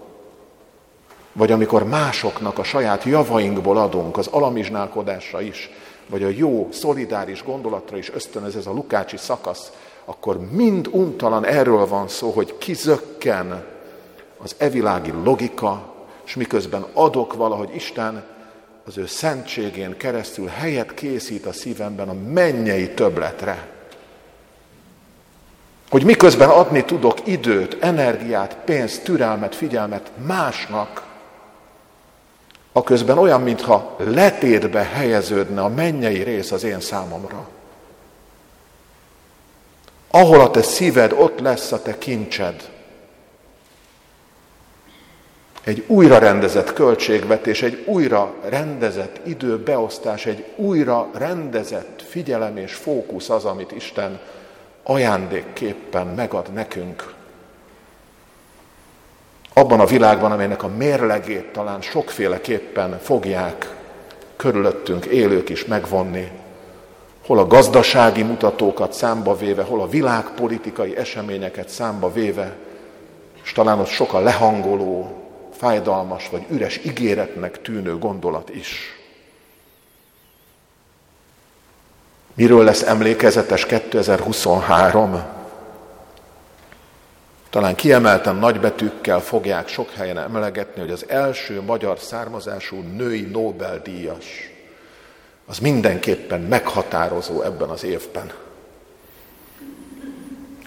vagy 1.33 1.53
amikor 1.53 1.85
másoknak 1.85 2.59
a 2.59 2.65
saját 2.65 3.05
javainkból 3.05 3.79
adunk, 3.79 4.17
az 4.17 4.27
alamizsnálkodásra 4.27 5.41
is, 5.41 5.71
vagy 6.07 6.23
a 6.23 6.29
jó, 6.29 6.69
szolidáris 6.73 7.45
gondolatra 7.45 7.97
is 7.97 8.11
ösztönöz 8.11 8.57
ez 8.57 8.67
a 8.67 8.73
Lukácsi 8.73 9.17
szakasz, 9.17 9.73
akkor 10.05 10.41
mind 10.51 10.89
untalan 10.91 11.45
erről 11.45 11.87
van 11.87 12.09
szó, 12.09 12.31
hogy 12.31 12.59
kizökken 12.59 13.65
az 14.43 14.55
evilági 14.59 15.13
logika, 15.25 15.95
és 16.25 16.35
miközben 16.35 16.87
adok 16.93 17.35
valahogy 17.35 17.75
Isten 17.75 18.25
az 18.87 18.99
ő 18.99 19.07
szentségén 19.07 19.97
keresztül 19.97 20.47
helyet 20.47 20.95
készít 20.95 21.47
a 21.47 21.53
szívemben 21.53 22.09
a 22.09 22.15
mennyei 22.33 22.91
töbletre. 22.91 23.71
Hogy 25.91 26.05
miközben 26.05 26.49
adni 26.49 26.85
tudok 26.85 27.27
időt, 27.27 27.77
energiát, 27.81 28.57
pénzt, 28.65 29.05
türelmet, 29.05 29.55
figyelmet 29.55 30.11
másnak, 30.27 31.12
a 32.73 32.83
közben 32.83 33.19
olyan, 33.19 33.41
mintha 33.41 33.97
letétbe 33.99 34.83
helyeződne 34.83 35.63
a 35.63 35.69
mennyei 35.69 36.23
rész 36.23 36.53
az 36.53 36.65
én 36.65 36.81
számomra. 36.81 37.49
Ahol 40.11 40.41
a 40.41 40.51
te 40.51 40.63
szíved, 40.63 41.13
ott 41.13 41.41
lesz 41.41 41.73
a 41.73 41.83
te 41.83 41.99
kincsed 41.99 42.71
egy 45.65 45.85
újra 45.87 46.19
rendezett 46.19 46.73
költségvetés, 46.73 47.63
egy 47.63 47.83
újra 47.87 48.35
rendezett 48.49 49.21
időbeosztás, 49.27 50.27
egy 50.27 50.45
újra 50.57 51.11
rendezett 51.15 52.03
figyelem 52.09 52.57
és 52.57 52.75
fókusz 52.75 53.31
az, 53.31 53.45
amit 53.45 53.73
Isten 53.73 54.21
ajándékképpen 54.83 56.07
megad 56.07 56.53
nekünk. 56.53 57.15
Abban 59.53 59.81
a 59.81 59.87
világban, 59.87 60.33
amelynek 60.33 60.63
a 60.63 60.69
mérlegét 60.69 61.53
talán 61.53 61.81
sokféleképpen 61.81 62.99
fogják 63.03 63.75
körülöttünk 64.37 65.05
élők 65.05 65.49
is 65.49 65.65
megvonni, 65.65 66.31
hol 67.27 67.39
a 67.39 67.47
gazdasági 67.47 68.23
mutatókat 68.23 68.93
számba 68.93 69.37
véve, 69.37 69.63
hol 69.63 69.81
a 69.81 69.89
világpolitikai 69.89 70.97
eseményeket 70.97 71.69
számba 71.69 72.13
véve, 72.13 72.57
és 73.43 73.53
talán 73.53 73.79
ott 73.79 73.87
sok 73.87 74.13
a 74.13 74.21
lehangoló, 74.21 75.23
fájdalmas 75.57 76.29
vagy 76.29 76.45
üres 76.51 76.81
ígéretnek 76.85 77.63
tűnő 77.63 77.99
gondolat 77.99 78.51
is. 78.51 79.01
Miről 82.35 82.65
lesz 82.65 82.83
emlékezetes 82.83 83.67
2023? 83.67 85.32
Talán 87.53 87.75
kiemelten 87.75 88.37
nagybetűkkel 88.37 89.21
fogják 89.21 89.69
sok 89.69 89.91
helyen 89.91 90.19
emlegetni, 90.19 90.81
hogy 90.81 90.91
az 90.91 91.05
első 91.09 91.63
magyar 91.63 91.99
származású 91.99 92.77
női 92.77 93.21
Nobel-díjas 93.21 94.51
az 95.47 95.59
mindenképpen 95.59 96.41
meghatározó 96.41 97.43
ebben 97.43 97.69
az 97.69 97.85
évben. 97.85 98.33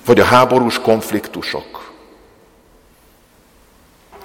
Vagy 0.05 0.19
a 0.19 0.23
háborús 0.23 0.79
konfliktusok, 0.79 1.93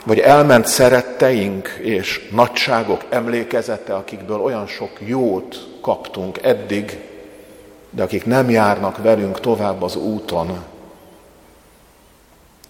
vagy 0.05 0.19
elment 0.19 0.67
szeretteink 0.67 1.69
és 1.69 2.29
nagyságok 2.33 3.05
emlékezete, 3.09 3.95
akikből 3.95 4.41
olyan 4.41 4.67
sok 4.67 4.91
jót 4.99 5.79
kaptunk 5.81 6.43
eddig, 6.43 6.99
de 7.91 8.03
akik 8.03 8.25
nem 8.25 8.51
járnak 8.51 9.03
velünk 9.03 9.41
tovább 9.41 9.83
az 9.83 9.97
úton. 9.97 10.70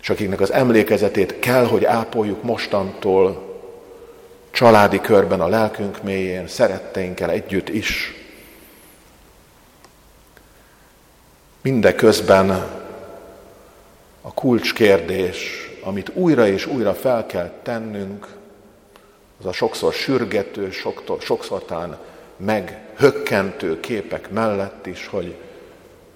És 0.00 0.11
akiknek 0.11 0.40
az 0.40 0.52
emlékezetét 0.52 1.38
kell, 1.38 1.66
hogy 1.66 1.85
ápoljuk 1.85 2.42
mostantól, 2.42 3.49
családi 4.50 5.00
körben, 5.00 5.40
a 5.40 5.49
lelkünk 5.49 6.02
mélyén, 6.02 6.49
szeretteinkkel 6.49 7.30
együtt 7.30 7.69
is. 7.69 8.14
Mindeközben 11.62 12.50
a 14.21 14.35
kulcskérdés, 14.35 15.71
amit 15.83 16.11
újra 16.14 16.47
és 16.47 16.66
újra 16.66 16.95
fel 16.95 17.26
kell 17.26 17.52
tennünk, 17.62 18.26
az 19.40 19.47
a 19.47 19.52
sokszor 19.52 19.92
sürgető, 19.92 20.71
sokszor, 21.21 21.64
talán 21.64 21.99
meghökkentő 22.37 23.80
képek 23.80 24.30
mellett 24.30 24.87
is, 24.87 25.07
hogy 25.07 25.37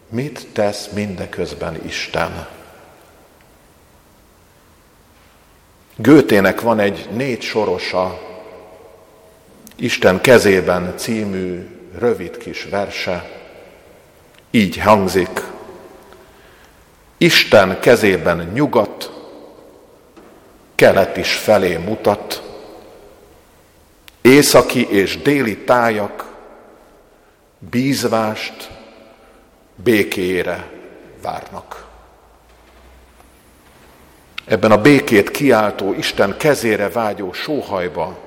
mit 0.09 0.47
tesz 0.53 0.89
mindeközben 0.89 1.85
Isten. 1.85 2.49
Gőtének 5.97 6.61
van 6.61 6.79
egy 6.79 7.09
négy 7.13 7.43
sorosa, 7.43 8.21
Isten 9.77 10.21
kezében 10.21 10.95
című 10.97 11.67
rövid 11.99 12.37
kis 12.37 12.65
verse, 12.65 13.31
így 14.51 14.79
hangzik, 14.79 15.41
Isten 17.17 17.81
kezében 17.81 18.51
nyugat, 18.53 19.13
kelet 20.75 21.17
is 21.17 21.33
felé 21.35 21.77
mutat, 21.77 22.43
északi 24.21 24.89
és 24.91 25.23
déli 25.23 25.59
tájak 25.59 26.35
bízvást 27.59 28.71
békére 29.75 30.71
várnak. 31.23 31.84
Ebben 34.45 34.71
a 34.71 34.81
békét 34.81 35.31
kiáltó, 35.31 35.93
Isten 35.93 36.37
kezére 36.37 36.89
vágyó 36.89 37.33
sóhajba 37.33 38.19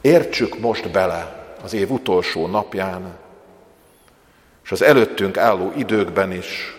értsük 0.00 0.58
most 0.58 0.90
bele 0.90 1.46
az 1.62 1.72
év 1.72 1.90
utolsó 1.90 2.46
napján, 2.46 3.16
és 4.64 4.72
az 4.72 4.82
előttünk 4.82 5.36
álló 5.36 5.72
időkben 5.76 6.32
is 6.32 6.76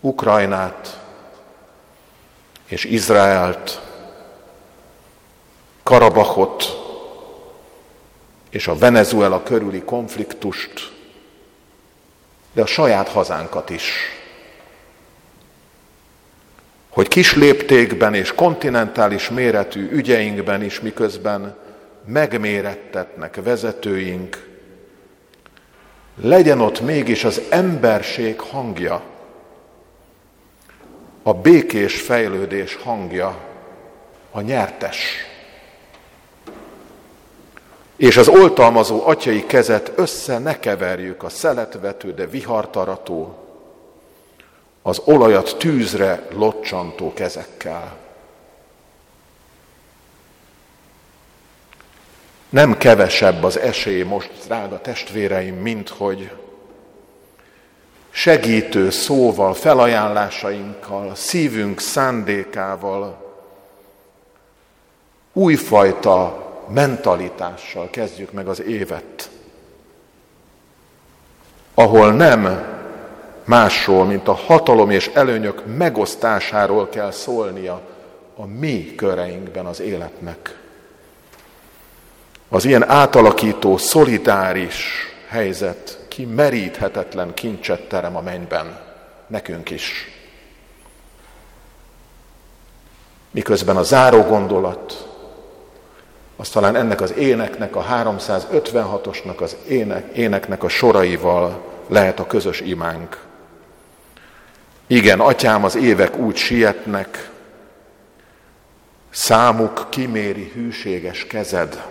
Ukrajnát 0.00 1.00
és 2.66 2.84
Izraelt, 2.84 3.80
Karabachot 5.82 6.64
és 8.50 8.68
a 8.68 8.78
Venezuela 8.78 9.42
körüli 9.42 9.82
konfliktust, 9.82 10.92
de 12.52 12.62
a 12.62 12.66
saját 12.66 13.08
hazánkat 13.08 13.70
is. 13.70 14.17
Hogy 16.88 17.08
kis 17.08 17.34
léptékben 17.34 18.14
és 18.14 18.34
kontinentális 18.34 19.28
méretű 19.28 19.88
ügyeinkben 19.90 20.62
is 20.62 20.80
miközben 20.80 21.56
megmérettetnek 22.04 23.42
vezetőink, 23.42 24.46
legyen 26.22 26.60
ott 26.60 26.80
mégis 26.80 27.24
az 27.24 27.40
emberség 27.48 28.40
hangja, 28.40 29.02
a 31.22 31.34
békés 31.34 32.00
fejlődés 32.00 32.74
hangja, 32.74 33.38
a 34.30 34.40
nyertes. 34.40 35.26
És 37.96 38.16
az 38.16 38.28
oltalmazó 38.28 39.06
atyai 39.06 39.46
kezet 39.46 39.92
össze 39.96 40.38
ne 40.38 40.58
keverjük 40.58 41.22
a 41.22 41.28
szeletvető, 41.28 42.14
de 42.14 42.26
vihartarató, 42.26 43.47
az 44.88 45.00
olajat 45.04 45.56
tűzre 45.58 46.26
locsantó 46.30 47.12
kezekkel. 47.12 47.96
Nem 52.48 52.76
kevesebb 52.76 53.42
az 53.42 53.58
esély 53.58 54.02
most, 54.02 54.30
drága 54.46 54.80
testvéreim, 54.80 55.54
mint 55.54 55.88
hogy 55.88 56.32
segítő 58.10 58.90
szóval, 58.90 59.54
felajánlásainkkal, 59.54 61.14
szívünk 61.14 61.80
szándékával, 61.80 63.36
újfajta 65.32 66.46
mentalitással 66.68 67.90
kezdjük 67.90 68.32
meg 68.32 68.48
az 68.48 68.62
évet, 68.62 69.30
ahol 71.74 72.12
nem 72.12 72.76
másról, 73.48 74.04
mint 74.04 74.28
a 74.28 74.32
hatalom 74.32 74.90
és 74.90 75.10
előnyök 75.14 75.62
megosztásáról 75.76 76.88
kell 76.88 77.10
szólnia 77.10 77.80
a 78.36 78.46
mi 78.46 78.94
köreinkben 78.96 79.66
az 79.66 79.80
életnek. 79.80 80.58
Az 82.48 82.64
ilyen 82.64 82.88
átalakító, 82.88 83.76
szolidáris 83.76 85.06
helyzet 85.28 85.98
kimeríthetetlen 86.08 87.34
kincset 87.34 87.88
terem 87.88 88.16
a 88.16 88.20
mennyben, 88.20 88.80
nekünk 89.26 89.70
is. 89.70 89.92
Miközben 93.30 93.76
a 93.76 93.82
záró 93.82 94.22
gondolat, 94.22 95.08
az 96.36 96.48
talán 96.48 96.76
ennek 96.76 97.00
az 97.00 97.12
éneknek, 97.12 97.76
a 97.76 97.84
356-osnak 97.84 99.36
az 99.36 99.56
ének, 99.68 100.16
éneknek 100.16 100.62
a 100.62 100.68
soraival 100.68 101.62
lehet 101.86 102.20
a 102.20 102.26
közös 102.26 102.60
imánk. 102.60 103.26
Igen, 104.90 105.20
atyám, 105.20 105.64
az 105.64 105.74
évek 105.74 106.16
úgy 106.16 106.36
sietnek, 106.36 107.30
számuk 109.10 109.86
kiméri 109.90 110.50
hűséges 110.54 111.26
kezed. 111.26 111.86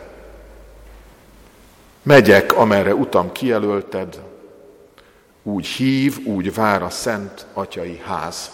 Megyek, 2.03 2.55
amerre 2.55 2.93
utam 2.93 3.31
kijelölted, 3.31 4.21
úgy 5.43 5.67
hív, 5.67 6.17
úgy 6.25 6.53
vár 6.53 6.83
a 6.83 6.89
szent 6.89 7.45
atyai 7.53 8.01
ház. 8.05 8.51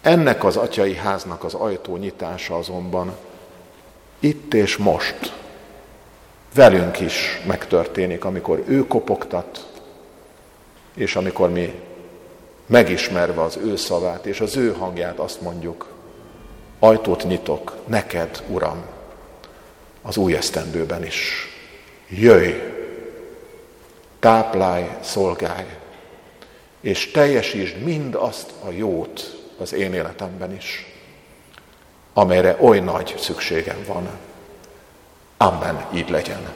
Ennek 0.00 0.44
az 0.44 0.56
atyai 0.56 0.94
háznak 0.94 1.44
az 1.44 1.54
ajtó 1.54 1.96
nyitása 1.96 2.56
azonban 2.56 3.16
itt 4.20 4.54
és 4.54 4.76
most 4.76 5.32
velünk 6.54 7.00
is 7.00 7.42
megtörténik, 7.46 8.24
amikor 8.24 8.62
ő 8.66 8.86
kopogtat, 8.86 9.66
és 10.94 11.16
amikor 11.16 11.50
mi 11.50 11.85
megismerve 12.66 13.42
az 13.42 13.56
ő 13.56 13.76
szavát 13.76 14.26
és 14.26 14.40
az 14.40 14.56
ő 14.56 14.72
hangját 14.72 15.18
azt 15.18 15.40
mondjuk, 15.40 15.94
ajtót 16.78 17.24
nyitok 17.24 17.76
neked, 17.86 18.42
Uram, 18.48 18.84
az 20.02 20.16
új 20.16 20.36
esztendőben 20.36 21.04
is. 21.04 21.48
Jöjj, 22.08 22.52
táplálj, 24.18 24.88
szolgálj, 25.00 25.66
és 26.80 27.10
teljesítsd 27.10 27.76
mind 27.82 28.14
azt 28.14 28.52
a 28.64 28.70
jót 28.70 29.40
az 29.58 29.72
én 29.72 29.94
életemben 29.94 30.54
is 30.54 30.96
amelyre 32.18 32.56
oly 32.60 32.78
nagy 32.78 33.14
szükségem 33.18 33.84
van. 33.86 34.08
Amen, 35.36 35.86
így 35.94 36.10
legyen. 36.10 36.52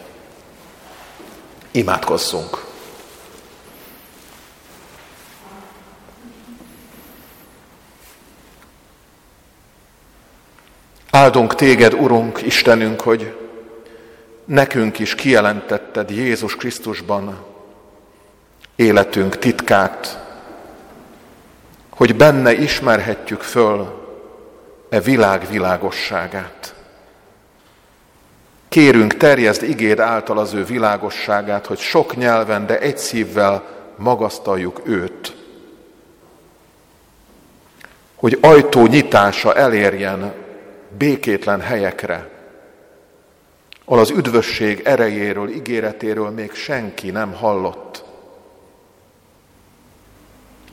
Imádkozzunk. 1.70 2.69
Áldunk 11.10 11.54
téged, 11.54 11.94
Urunk, 11.94 12.42
Istenünk, 12.42 13.00
hogy 13.00 13.36
nekünk 14.44 14.98
is 14.98 15.14
kijelentetted 15.14 16.10
Jézus 16.10 16.56
Krisztusban 16.56 17.44
életünk 18.76 19.38
titkát, 19.38 20.26
hogy 21.90 22.16
benne 22.16 22.52
ismerhetjük 22.52 23.40
föl 23.40 24.08
e 24.88 25.00
világ 25.00 25.46
világosságát. 25.50 26.74
Kérünk, 28.68 29.16
terjezd 29.16 29.62
igéd 29.62 30.00
által 30.00 30.38
az 30.38 30.52
ő 30.52 30.64
világosságát, 30.64 31.66
hogy 31.66 31.78
sok 31.78 32.16
nyelven, 32.16 32.66
de 32.66 32.78
egy 32.78 32.98
szívvel 32.98 33.64
magasztaljuk 33.96 34.80
őt. 34.84 35.36
Hogy 38.14 38.38
ajtó 38.40 38.86
nyitása 38.86 39.54
elérjen 39.54 40.32
békétlen 40.98 41.60
helyekre, 41.60 42.28
ahol 43.84 44.00
az 44.00 44.10
üdvösség 44.10 44.80
erejéről, 44.84 45.48
ígéretéről 45.48 46.30
még 46.30 46.52
senki 46.52 47.10
nem 47.10 47.32
hallott. 47.32 48.04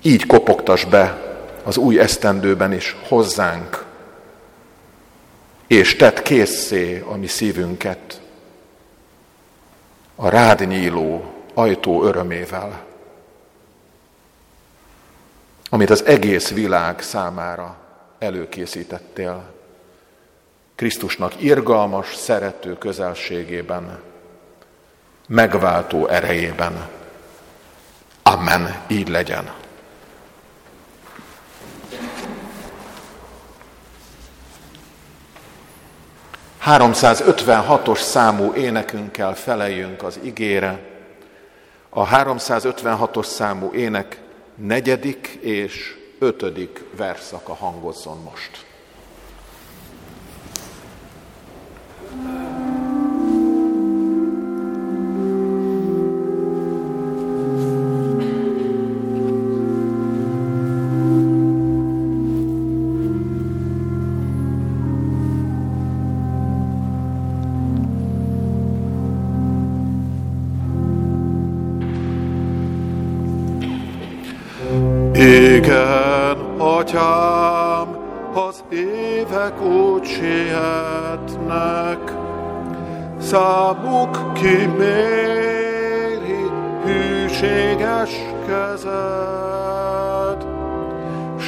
Így 0.02 0.26
kopogtas 0.26 0.86
be 0.86 1.36
az 1.64 1.78
új 1.78 2.00
esztendőben 2.00 2.74
is 2.74 2.96
hozzánk, 3.08 3.86
és 5.68 5.96
tett 5.96 6.22
készszé 6.22 7.04
a 7.08 7.16
mi 7.16 7.28
szívünket 7.28 8.22
a 10.16 10.30
rád 10.30 10.68
nyíló 10.68 11.34
ajtó 11.54 12.04
örömével. 12.04 12.88
amit 15.70 15.90
az 15.90 16.06
egész 16.06 16.50
világ 16.52 17.02
számára 17.02 17.78
előkészítettél. 18.20 19.57
Krisztusnak 20.78 21.42
irgalmas, 21.42 22.16
szerető 22.16 22.78
közelségében, 22.78 24.02
megváltó 25.28 26.08
erejében. 26.08 26.90
Amen, 28.24 28.82
így 28.88 29.08
legyen. 29.08 29.54
...356-os 36.66 38.00
számú 38.00 38.54
énekünkkel 38.54 39.36
feleljünk 39.36 40.04
az 40.04 40.20
igére. 40.24 40.80
A 41.90 42.08
356-os 42.08 43.26
számú 43.26 43.72
ének 43.74 44.22
negyedik 44.56 45.28
és 45.42 45.96
ötödik 46.20 46.84
verszaka 46.96 47.54
hangozzon 47.54 48.22
most. 48.22 48.67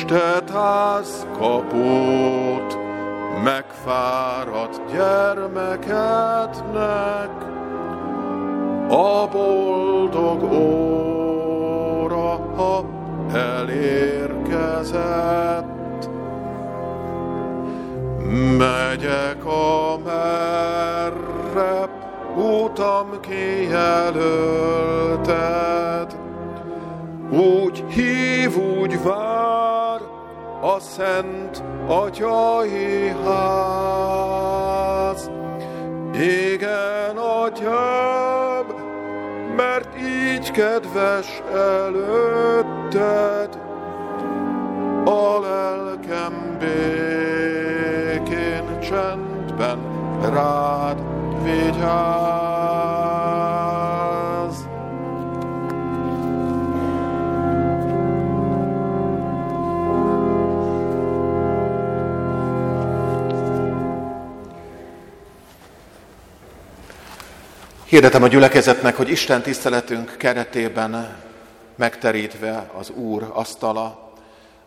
S 0.09 0.11
te 0.11 0.41
kapót 1.37 2.77
megfáradt 3.43 4.81
gyermekednek, 4.91 7.29
a 8.89 9.27
boldog 9.31 10.43
óra, 10.43 12.39
ha 12.55 12.85
elérkezett. 13.33 14.89
Megyek 18.57 19.45
a 19.45 19.97
merre 20.05 21.89
utam 22.35 23.09
kijelölted, 23.21 23.77
úgy 27.31 27.83
hív, 27.89 28.57
úgy 28.57 29.03
vár 29.03 29.68
a 30.79 30.81
szent 30.81 31.63
atyai 31.87 33.07
ház. 33.25 35.31
Igen, 36.53 37.17
atyám, 37.17 38.65
mert 39.55 39.89
így 40.01 40.51
kedves 40.51 41.41
előtted, 41.53 42.29
a 45.05 45.39
lelkem 45.39 46.57
békén 46.59 47.19
csendben 48.79 49.79
rád 50.33 50.97
vigyázz. 51.43 52.39
Hirdetem 67.89 68.23
a 68.23 68.27
gyülekezetnek, 68.27 68.95
hogy 68.95 69.09
Isten 69.09 69.41
tiszteletünk 69.41 70.15
keretében 70.17 71.17
megterítve 71.75 72.69
az 72.77 72.89
Úr 72.89 73.29
asztala, 73.33 74.13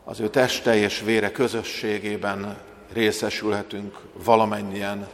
az 0.05 0.21
ő 0.21 0.29
teste 0.29 0.77
és 0.77 1.03
vére 1.05 1.31
közösségében 1.31 2.57
részesülhetünk 2.93 3.99
valamennyien 4.25 5.09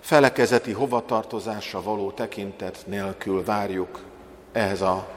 felekezeti 0.00 0.72
hovatartozásra 0.72 1.82
való 1.82 2.10
tekintet 2.10 2.78
nélkül 2.86 3.44
várjuk 3.44 3.98
ehhez 4.52 4.80
a 4.80 5.08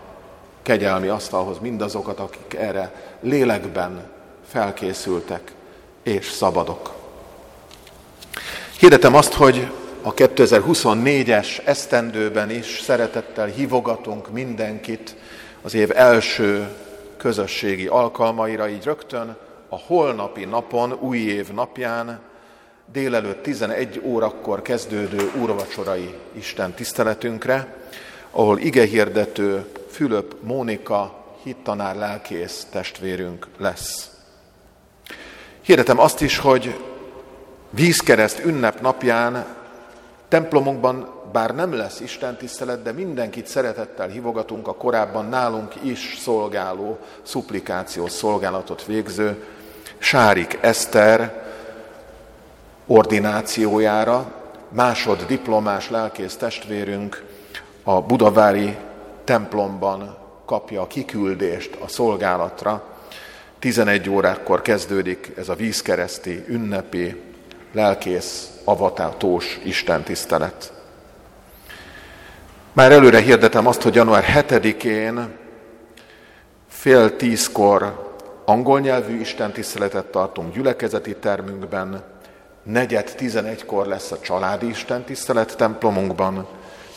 kegyelmi 0.62 1.08
asztalhoz 1.08 1.58
mindazokat, 1.60 2.19
akik 2.19 2.54
erre 2.54 2.93
lélekben 3.19 4.12
felkészültek 4.48 5.52
és 6.04 6.32
szabadok. 6.32 6.93
Hirdetem 8.80 9.15
azt, 9.15 9.34
hogy 9.34 9.71
a 10.06 10.13
2024-es 10.13 11.68
esztendőben 11.68 12.50
is 12.50 12.82
szeretettel 12.84 13.46
hívogatunk 13.46 14.32
mindenkit 14.32 15.15
az 15.62 15.74
év 15.74 15.91
első 15.96 16.68
közösségi 17.18 17.88
alkalmaira, 17.88 18.70
így 18.70 18.84
rögtön 18.84 19.38
a 19.70 19.78
holnapi 19.78 20.46
napon, 20.46 20.94
új 21.00 21.18
év 21.18 21.54
napján 21.54 22.20
délelőtt 22.91 23.44
11 23.44 24.02
órakor 24.04 24.62
kezdődő 24.62 25.32
úrvacsorai 25.41 26.13
Isten 26.34 26.74
tiszteletünkre, 26.74 27.76
ahol 28.32 28.60
igehirdető 28.60 29.65
Fülöp 29.89 30.36
Mónika 30.41 31.26
hittanár 31.44 31.96
lelkész 31.96 32.68
testvérünk 32.72 33.48
lesz. 33.58 34.10
Hirdetem 35.62 36.00
azt 36.00 36.22
is, 36.22 36.38
hogy 36.38 36.80
vízkereszt 37.70 38.46
ünnep 38.46 38.82
napján 38.82 39.63
templomunkban 40.28 41.10
bár 41.32 41.56
nem 41.56 41.74
lesz 41.74 42.00
Isten 42.00 42.38
tisztelet, 42.38 42.82
de 42.82 42.92
mindenkit 42.92 43.48
szeretettel 43.48 44.08
hívogatunk 44.08 44.68
a 44.68 44.76
korábban 44.76 45.26
nálunk 45.30 45.74
is 45.82 46.18
szolgáló, 46.20 46.98
szuplikációs 47.22 48.12
szolgálatot 48.12 48.86
végző 48.86 49.44
Sárik 49.98 50.58
Eszter, 50.62 51.44
ordinációjára. 52.88 54.32
Másod 54.70 55.26
diplomás 55.26 55.90
lelkész 55.90 56.36
testvérünk 56.36 57.24
a 57.84 58.02
budavári 58.02 58.78
templomban 59.24 60.18
kapja 60.46 60.82
a 60.82 60.88
kiküldést 60.88 61.76
a 61.84 61.88
szolgálatra. 61.88 62.84
11 63.60 64.10
órákkor 64.10 64.62
kezdődik 64.62 65.32
ez 65.38 65.50
a 65.50 65.56
vízkereszti 65.56 66.44
ünnepi 66.48 67.22
lelkész 67.76 68.50
avatátós 68.64 69.60
istentisztelet. 69.64 70.74
Már 72.74 72.92
előre 72.92 73.20
hirdetem 73.20 73.68
azt, 73.68 73.82
hogy 73.82 73.96
január 73.96 74.24
7-én 74.48 75.36
fél 76.68 77.16
tízkor 77.16 78.14
angol 78.46 78.80
nyelvű 78.80 79.20
istentiszteletet 79.20 80.06
tartunk 80.06 80.54
gyülekezeti 80.54 81.16
termünkben, 81.16 82.04
negyed 82.64 83.16
11-kor 83.18 83.88
lesz 83.88 84.12
a 84.12 84.20
családi 84.20 84.68
istentisztelet 84.68 85.58
templomunkban, 85.58 86.48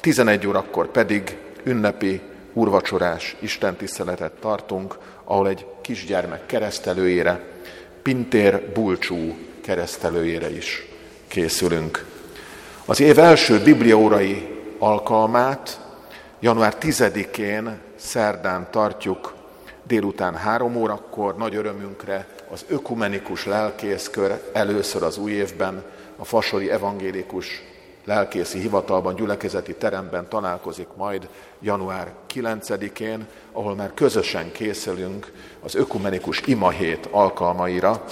11 0.01 0.47
órakor 0.47 0.91
pedig 0.91 1.39
ünnepi 1.63 2.21
úrvacsorás 2.53 3.37
istentiszteletet 3.39 4.33
tartunk, 4.33 4.99
ahol 5.25 5.49
egy 5.49 5.67
kisgyermek 5.81 6.47
keresztelőjére, 6.47 7.41
Pintér 8.03 8.73
Bulcsú 8.75 9.37
keresztelőjére 9.69 10.51
is 10.51 10.87
készülünk. 11.27 12.05
Az 12.85 13.01
év 13.01 13.19
első 13.19 13.63
bibliaórai 13.63 14.59
alkalmát 14.79 15.81
január 16.41 16.77
10-én 16.81 17.79
szerdán 17.97 18.69
tartjuk 18.71 19.35
délután 19.83 20.35
három 20.35 20.77
órakor, 20.77 21.37
nagy 21.37 21.55
örömünkre 21.55 22.27
az 22.51 22.65
ökumenikus 22.69 23.47
lelkészkör 23.47 24.43
először 24.53 25.03
az 25.03 25.19
új 25.19 25.31
évben 25.31 25.85
a 26.17 26.25
Fasori 26.25 26.71
Evangélikus 26.71 27.63
lelkészi 28.05 28.59
hivatalban, 28.59 29.15
gyülekezeti 29.15 29.75
teremben 29.75 30.29
találkozik 30.29 30.89
majd 30.97 31.29
január 31.61 32.13
9-én, 32.35 33.27
ahol 33.53 33.75
már 33.75 33.91
közösen 33.95 34.53
készülünk 34.53 35.33
az 35.63 35.75
ökumenikus 35.75 36.41
imahét 36.45 37.09
alkalmaira, 37.11 38.05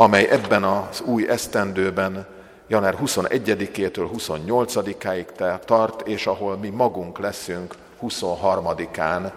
amely 0.00 0.28
ebben 0.30 0.64
az 0.64 1.00
új 1.00 1.28
esztendőben 1.28 2.26
január 2.68 2.96
21-től 3.04 4.08
28-áig 4.16 5.58
tart, 5.64 6.08
és 6.08 6.26
ahol 6.26 6.56
mi 6.56 6.68
magunk 6.68 7.18
leszünk 7.18 7.74
23-án 8.02 9.30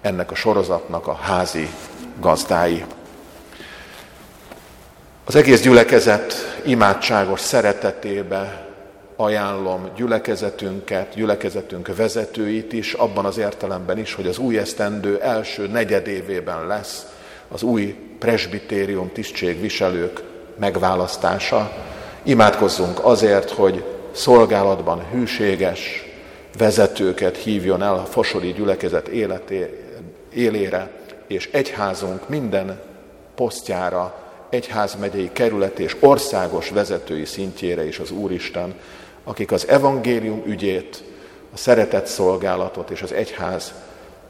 ennek 0.00 0.30
a 0.30 0.34
sorozatnak 0.34 1.06
a 1.06 1.14
házi 1.14 1.68
gazdái. 2.20 2.84
Az 5.24 5.34
egész 5.34 5.62
gyülekezet 5.62 6.34
imádságos 6.64 7.40
szeretetébe 7.40 8.68
ajánlom 9.16 9.88
gyülekezetünket, 9.96 11.14
gyülekezetünk 11.14 11.96
vezetőit 11.96 12.72
is, 12.72 12.92
abban 12.92 13.24
az 13.24 13.38
értelemben 13.38 13.98
is, 13.98 14.14
hogy 14.14 14.26
az 14.26 14.38
új 14.38 14.58
esztendő 14.58 15.20
első 15.20 15.66
negyedévében 15.66 16.66
lesz 16.66 17.06
az 17.48 17.62
új 17.62 18.11
presbitérium 18.22 19.12
tisztségviselők 19.12 20.22
megválasztása. 20.58 21.72
Imádkozzunk 22.22 23.04
azért, 23.04 23.50
hogy 23.50 23.84
szolgálatban 24.12 25.06
hűséges 25.10 26.04
vezetőket 26.58 27.36
hívjon 27.36 27.82
el 27.82 27.94
a 27.94 28.04
Fosori 28.04 28.52
gyülekezet 28.52 29.08
életé, 29.08 29.84
élére, 30.34 30.90
és 31.26 31.48
egyházunk 31.52 32.28
minden 32.28 32.80
posztjára, 33.34 34.14
egyházmegyei 34.50 35.30
kerület 35.32 35.78
és 35.78 35.96
országos 36.00 36.70
vezetői 36.70 37.24
szintjére 37.24 37.86
is 37.86 37.98
az 37.98 38.10
Úristen, 38.10 38.74
akik 39.24 39.52
az 39.52 39.68
evangélium 39.68 40.42
ügyét, 40.46 41.02
a 41.54 41.56
szeretett 41.56 42.06
szolgálatot 42.06 42.90
és 42.90 43.02
az 43.02 43.12
egyház 43.12 43.72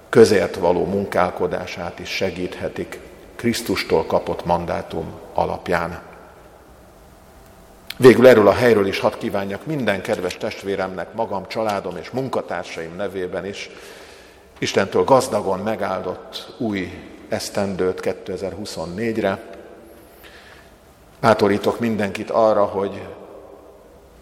közért 0.09 0.57
való 0.57 0.85
munkálkodását 0.85 1.99
is 1.99 2.09
segíthetik 2.09 2.99
Krisztustól 3.43 4.07
kapott 4.07 4.45
mandátum 4.45 5.13
alapján. 5.35 6.03
Végül 7.97 8.27
erről 8.27 8.49
a 8.49 8.53
helyről 8.53 8.87
is 8.87 8.99
hadd 8.99 9.19
kívánjak 9.19 9.67
minden 9.67 10.03
kedves 10.03 10.37
testvéremnek, 10.37 11.15
magam, 11.15 11.49
családom 11.49 11.97
és 11.97 12.11
munkatársaim 12.11 12.97
nevében 12.97 13.47
is 13.47 13.71
Istentől 14.59 15.05
gazdagon 15.05 15.59
megáldott 15.59 16.55
új 16.59 16.91
esztendőt 17.29 18.01
2024-re. 18.03 19.43
Bátorítok 21.21 21.81
mindenkit 21.81 22.31
arra, 22.31 22.65
hogy 22.65 23.03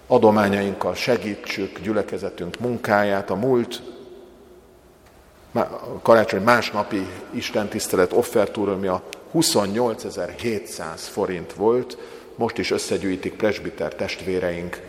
adományainkkal 0.07 0.95
segítsük 0.95 1.81
gyülekezetünk 1.81 2.59
munkáját. 2.59 3.31
A 3.31 3.35
múlt 3.35 3.83
karácsony 6.03 6.43
másnapi 6.43 7.07
istentisztelet 7.31 8.13
offertúrumja 8.13 9.03
28.700 9.35 10.83
forint 10.97 11.53
volt, 11.53 11.99
most 12.35 12.59
is 12.59 12.71
összegyűjtik 12.71 13.37
presbiter 13.37 13.95
testvéreink 13.95 14.81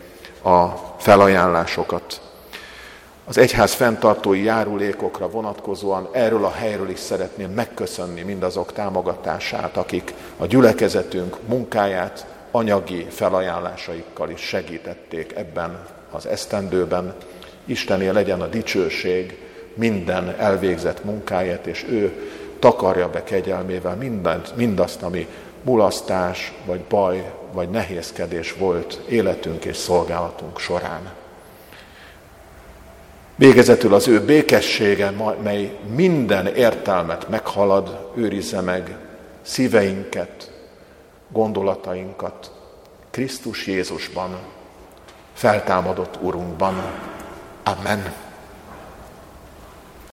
a 0.42 0.66
felajánlásokat. 0.98 2.20
Az 3.24 3.38
egyház 3.38 3.72
fenntartói 3.72 4.42
járulékokra 4.42 5.28
vonatkozóan 5.28 6.08
erről 6.12 6.44
a 6.44 6.50
helyről 6.50 6.88
is 6.90 6.98
szeretném 6.98 7.50
megköszönni 7.50 8.22
mindazok 8.22 8.72
támogatását, 8.72 9.76
akik 9.76 10.14
a 10.36 10.46
gyülekezetünk 10.46 11.36
munkáját 11.46 12.26
anyagi 12.50 13.06
felajánlásaikkal 13.10 14.30
is 14.30 14.40
segítették 14.40 15.32
ebben 15.36 15.86
az 16.10 16.26
esztendőben. 16.26 17.14
Istené 17.64 18.08
legyen 18.08 18.40
a 18.40 18.46
dicsőség 18.46 19.38
minden 19.74 20.34
elvégzett 20.38 21.04
munkáját, 21.04 21.66
és 21.66 21.86
ő 21.88 22.30
takarja 22.58 23.10
be 23.10 23.24
kegyelmével 23.24 23.96
mindent, 23.96 24.56
mindazt, 24.56 25.02
ami 25.02 25.26
mulasztás, 25.62 26.52
vagy 26.64 26.80
baj, 26.80 27.32
vagy 27.52 27.68
nehézkedés 27.68 28.54
volt 28.54 29.00
életünk 29.08 29.64
és 29.64 29.76
szolgálatunk 29.76 30.58
során. 30.58 31.10
Végezetül 33.34 33.94
az 33.94 34.08
ő 34.08 34.20
békessége, 34.24 35.10
mely 35.42 35.78
minden 35.94 36.46
értelmet 36.46 37.28
meghalad, 37.28 38.10
őrizze 38.14 38.60
meg 38.60 38.96
szíveinket, 39.42 40.50
gondolatainkat 41.28 42.50
Krisztus 43.10 43.66
Jézusban, 43.66 44.38
feltámadott 45.32 46.18
Urunkban. 46.22 46.74
Amen. 47.62 48.31